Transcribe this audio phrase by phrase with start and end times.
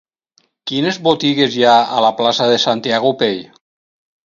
[0.71, 3.41] Quines botigues hi ha a la plaça de Santiago Pey?